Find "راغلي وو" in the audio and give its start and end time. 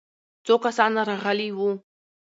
1.09-1.69